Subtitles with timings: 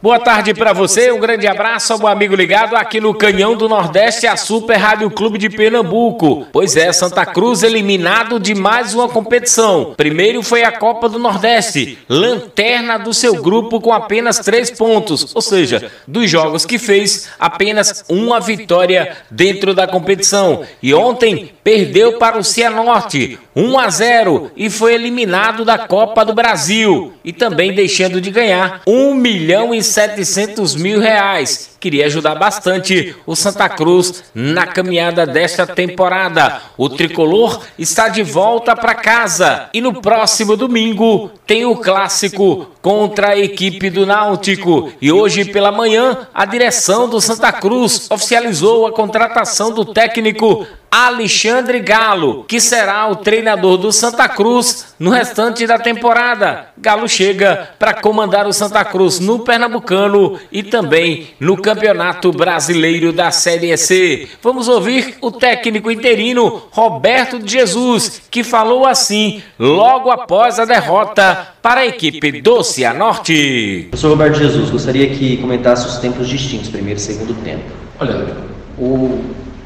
[0.00, 3.68] Boa tarde para você, um grande abraço ao meu amigo ligado aqui no Canhão do
[3.68, 6.46] Nordeste, a Super Rádio Clube de Pernambuco.
[6.52, 9.94] Pois é, Santa Cruz eliminado de mais uma competição.
[9.96, 15.42] Primeiro foi a Copa do Nordeste, lanterna do seu grupo com apenas três pontos, ou
[15.42, 20.62] seja, dos jogos que fez, apenas uma vitória dentro da competição.
[20.80, 26.32] E ontem perdeu para o Cianorte, 1 a 0 e foi eliminado da Copa do
[26.32, 31.76] Brasil e também deixando de ganhar 1 milhão e 700 mil reais.
[31.80, 36.60] Queria ajudar bastante o Santa Cruz na caminhada desta temporada.
[36.76, 43.28] O tricolor está de volta para casa e no próximo domingo tem o clássico contra
[43.28, 44.92] a equipe do Náutico.
[45.00, 51.80] E hoje pela manhã, a direção do Santa Cruz oficializou a contratação do técnico Alexandre
[51.80, 56.68] Galo, que será o treinador do Santa Cruz no restante da temporada.
[56.78, 63.30] Galo chega para comandar o Santa Cruz no Pernambucano e também no Campeonato Brasileiro da
[63.30, 64.26] Série C.
[64.42, 71.48] Vamos ouvir o técnico interino Roberto de Jesus, que falou assim logo após a derrota
[71.60, 73.88] para a equipe do Cianorte.
[73.92, 77.64] Eu sou Roberto Jesus, gostaria que comentasse os tempos distintos, primeiro e segundo tempo.
[78.00, 78.34] Olha,
[78.78, 79.20] o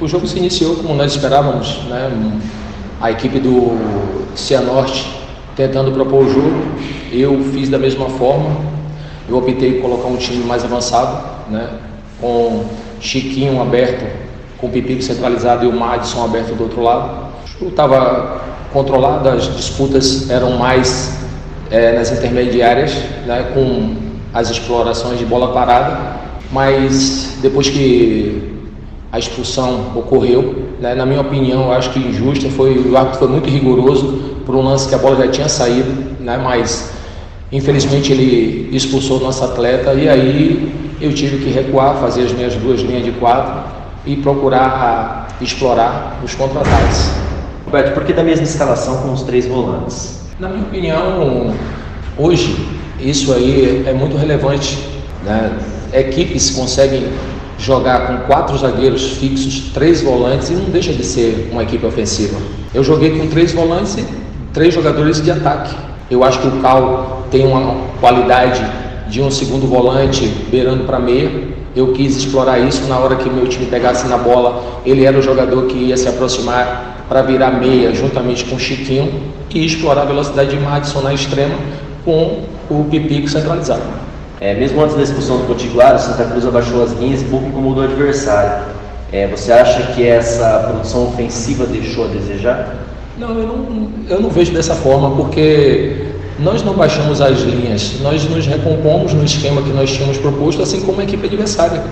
[0.00, 2.10] o jogo se iniciou como nós esperávamos, né?
[3.00, 3.78] a equipe do
[4.34, 5.06] Cianorte
[5.54, 6.62] tentando propor o jogo.
[7.12, 8.56] Eu fiz da mesma forma.
[9.28, 11.68] Eu optei por colocar um time mais avançado, né?
[12.20, 12.64] com
[13.00, 14.04] Chiquinho aberto,
[14.58, 17.28] com o Pipico centralizado e o Madison aberto do outro lado.
[17.60, 18.42] O estava
[18.72, 21.18] controlado, as disputas eram mais
[21.70, 22.92] é, nas intermediárias,
[23.26, 23.50] né?
[23.54, 23.94] com
[24.32, 26.24] as explorações de bola parada.
[26.50, 28.54] Mas depois que
[29.14, 30.64] a expulsão ocorreu.
[30.80, 30.92] Né?
[30.92, 34.62] Na minha opinião, eu acho que injusta, foi, o árbitro foi muito rigoroso por um
[34.62, 36.36] lance que a bola já tinha saído, né?
[36.36, 36.90] mas
[37.52, 42.80] infelizmente ele expulsou nosso atleta e aí eu tive que recuar, fazer as minhas duas
[42.80, 43.62] linhas de quatro
[44.06, 47.10] e procurar explorar os contra-ataques.
[47.64, 50.20] Roberto, por que da mesma escalação com os três volantes?
[50.38, 51.54] Na minha opinião,
[52.16, 52.56] hoje
[53.00, 54.78] isso aí é muito relevante.
[55.24, 55.52] Né?
[55.92, 57.08] Equipes conseguem
[57.58, 62.36] jogar com quatro zagueiros fixos, três volantes e não deixa de ser uma equipe ofensiva.
[62.72, 64.04] Eu joguei com três volantes e
[64.52, 65.74] três jogadores de ataque.
[66.10, 68.64] Eu acho que o Cal tem uma qualidade
[69.08, 71.30] de um segundo volante beirando para meia.
[71.74, 74.80] Eu quis explorar isso na hora que meu time pegasse na bola.
[74.86, 79.12] Ele era o jogador que ia se aproximar para virar meia juntamente com o Chiquinho
[79.50, 81.54] e explorar a velocidade de Madison na extrema
[82.04, 83.82] com o Pipico centralizado.
[84.40, 87.46] É, mesmo antes da expulsão do Potiguar, o Santa Cruz abaixou as linhas e pouco
[87.46, 88.64] incomodou o adversário.
[89.12, 92.74] É, você acha que essa produção ofensiva deixou a desejar?
[93.16, 96.03] Não eu, não, eu não vejo dessa forma, porque
[96.38, 100.80] nós não baixamos as linhas, nós nos recompomos no esquema que nós tínhamos proposto, assim
[100.80, 101.82] como a equipe adversária.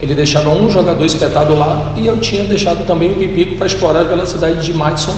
[0.00, 4.00] Ele deixava um jogador espetado lá e eu tinha deixado também o Pipico para explorar
[4.00, 5.14] a velocidade de Madison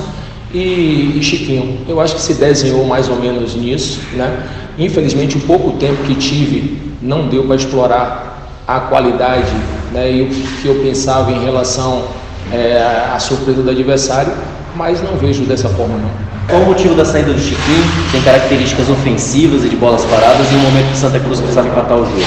[0.53, 1.79] e, e Chiquinho.
[1.89, 4.45] Eu acho que se desenhou mais ou menos nisso, né?
[4.79, 8.33] Infelizmente, o pouco tempo que tive não deu para explorar
[8.67, 9.53] a qualidade
[9.93, 12.05] né, e o que eu pensava em relação
[12.51, 14.33] é, à surpresa do adversário,
[14.75, 16.11] mas não vejo dessa forma não.
[16.49, 17.85] Qual o motivo da saída do Chiquinho?
[18.11, 21.97] Tem características ofensivas e de bolas paradas em um momento que Santa Cruz precisava empatar
[21.97, 22.21] o jogo.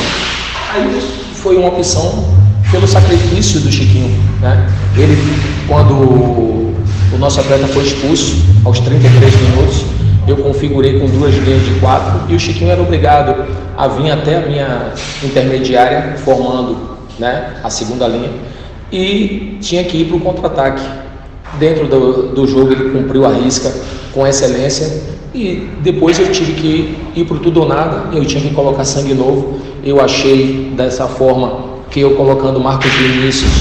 [0.73, 1.01] Aí
[1.33, 2.33] foi uma opção
[2.71, 4.17] pelo sacrifício do Chiquinho.
[4.41, 4.67] Né?
[4.97, 5.17] Ele,
[5.67, 9.85] quando o nosso atleta foi expulso aos 33 minutos,
[10.27, 13.45] eu configurei com duas linhas de quatro e o Chiquinho era obrigado
[13.77, 18.31] a vir até a minha intermediária, formando né, a segunda linha,
[18.91, 20.81] e tinha que ir para o contra-ataque.
[21.59, 23.73] Dentro do, do jogo ele cumpriu a risca
[24.13, 28.53] com excelência e depois eu tive que ir para tudo ou nada, eu tinha que
[28.55, 29.59] colocar sangue novo.
[29.83, 33.51] Eu achei dessa forma que eu colocando Marcos Vinícius,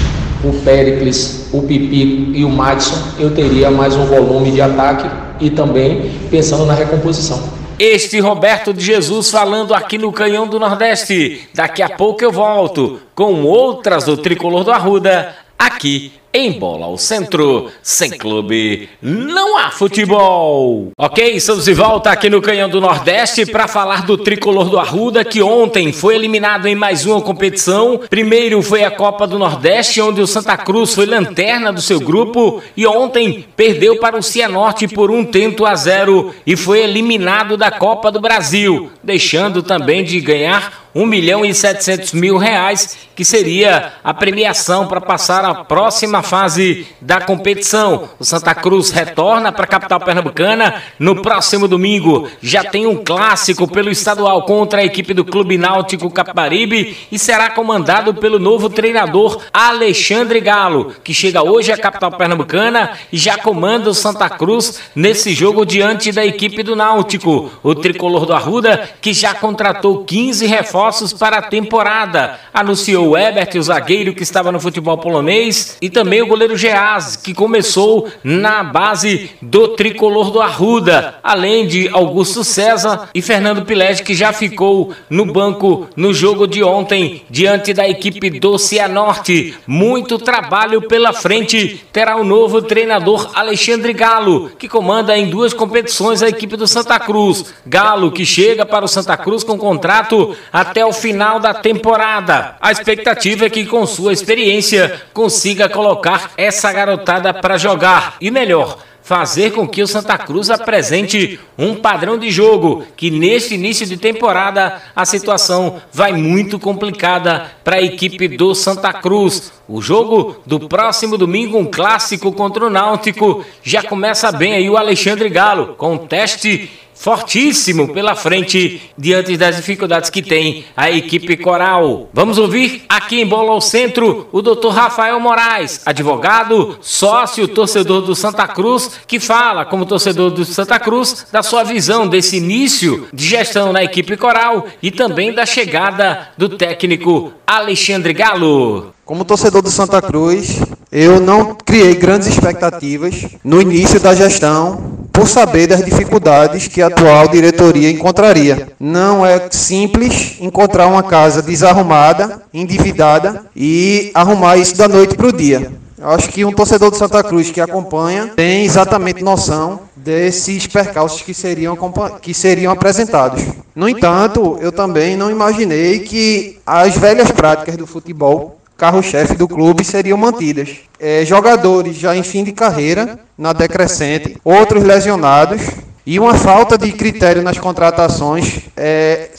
[0.44, 5.08] o Péricles, o Pipico e o Madison, eu teria mais um volume de ataque
[5.40, 7.42] e também pensando na recomposição.
[7.76, 11.48] Este Roberto de Jesus falando aqui no Canhão do Nordeste.
[11.52, 16.98] Daqui a pouco eu volto com outras do Tricolor do Arruda aqui em Bola ao
[16.98, 17.70] Centro.
[17.80, 20.90] Sem clube, não há futebol.
[20.98, 25.24] Ok, estamos de volta aqui no Canhão do Nordeste para falar do tricolor do Arruda,
[25.24, 28.00] que ontem foi eliminado em mais uma competição.
[28.10, 32.60] Primeiro foi a Copa do Nordeste, onde o Santa Cruz foi lanterna do seu grupo
[32.76, 37.70] e ontem perdeu para o Cianorte por um tento a zero e foi eliminado da
[37.70, 43.94] Copa do Brasil, deixando também de ganhar 1 milhão e 700 mil reais, que seria
[44.02, 48.08] a premiação para passar a próxima fase da competição.
[48.18, 52.28] O Santa Cruz retorna para a capital pernambucana no próximo domingo.
[52.42, 57.50] Já tem um clássico pelo estadual contra a equipe do Clube Náutico Caparibe e será
[57.50, 63.90] comandado pelo novo treinador Alexandre Galo, que chega hoje à capital pernambucana e já comanda
[63.90, 67.50] o Santa Cruz nesse jogo diante da equipe do Náutico.
[67.62, 73.56] O tricolor do Arruda, que já contratou 15 reforços para a temporada, anunciou o Ebert,
[73.56, 78.62] o zagueiro que estava no futebol polonês, e também o goleiro Geaz, que começou na
[78.62, 84.92] base do tricolor do Arruda, além de Augusto César e Fernando Pilete, que já ficou
[85.08, 89.54] no banco no jogo de ontem diante da equipe do Cianorte.
[89.66, 91.84] Muito trabalho pela frente.
[91.92, 96.98] Terá o novo treinador Alexandre Galo, que comanda em duas competições a equipe do Santa
[96.98, 97.54] Cruz.
[97.66, 102.56] Galo que chega para o Santa Cruz com contrato até o final da temporada.
[102.60, 105.93] A expectativa é que com sua experiência consiga colocar
[106.36, 112.18] essa garotada para jogar e melhor fazer com que o Santa Cruz apresente um padrão
[112.18, 118.26] de jogo que neste início de temporada a situação vai muito complicada para a equipe
[118.28, 119.52] do Santa Cruz.
[119.68, 124.76] O jogo do próximo domingo, um clássico contra o Náutico, já começa bem aí o
[124.78, 126.70] Alexandre Galo com um teste
[127.04, 132.08] fortíssimo pela frente diante das dificuldades que tem a equipe coral.
[132.14, 134.68] Vamos ouvir aqui em Bola ao Centro o Dr.
[134.68, 141.26] Rafael Moraes, advogado, sócio, torcedor do Santa Cruz, que fala como torcedor do Santa Cruz
[141.30, 146.48] da sua visão desse início de gestão na equipe coral e também da chegada do
[146.48, 148.93] técnico Alexandre Galo.
[149.04, 150.60] Como torcedor do Santa Cruz,
[150.90, 156.86] eu não criei grandes expectativas no início da gestão por saber das dificuldades que a
[156.86, 158.68] atual diretoria encontraria.
[158.80, 165.32] Não é simples encontrar uma casa desarrumada, endividada e arrumar isso da noite para o
[165.32, 165.70] dia.
[166.00, 171.34] Acho que um torcedor do Santa Cruz que acompanha tem exatamente noção desses percalços que
[171.34, 171.76] seriam,
[172.22, 173.42] que seriam apresentados.
[173.76, 179.84] No entanto, eu também não imaginei que as velhas práticas do futebol carro-chefe do clube
[179.84, 180.76] seriam mantidas.
[180.98, 185.62] É, jogadores já em fim de carreira, na decrescente, outros lesionados
[186.06, 189.30] e uma falta de critério nas contratações é,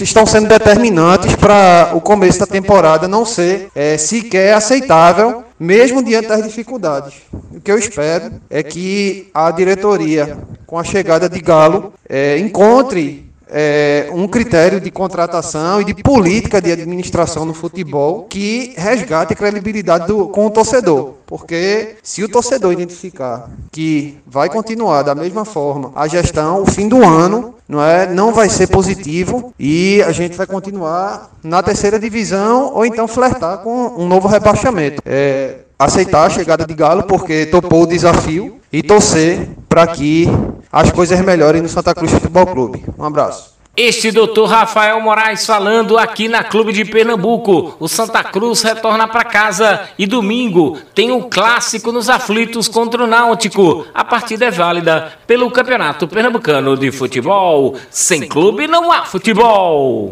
[0.00, 6.28] estão sendo determinantes para o começo da temporada não ser é, sequer aceitável, mesmo diante
[6.28, 7.14] das dificuldades.
[7.32, 13.29] O que eu espero é que a diretoria, com a chegada de Galo, é, encontre
[13.50, 19.36] é, um critério de contratação e de política de administração no futebol que resgate a
[19.36, 21.14] credibilidade do, com o torcedor.
[21.26, 26.88] Porque se o torcedor identificar que vai continuar da mesma forma a gestão, o fim
[26.88, 31.98] do ano não, é, não vai ser positivo e a gente vai continuar na terceira
[31.98, 35.00] divisão ou então flertar com um novo rebaixamento.
[35.06, 40.28] É, aceitar a chegada de Galo porque topou o desafio e torcer para que
[40.72, 42.84] as coisas melhorem no Santa Cruz Futebol Clube.
[42.98, 43.50] Um abraço.
[43.76, 47.76] Este doutor Rafael Moraes falando aqui na Clube de Pernambuco.
[47.78, 53.06] O Santa Cruz retorna para casa e domingo tem um clássico nos aflitos contra o
[53.06, 53.86] Náutico.
[53.94, 57.76] A partida é válida pelo Campeonato Pernambucano de Futebol.
[57.90, 60.08] Sem clube não há futebol.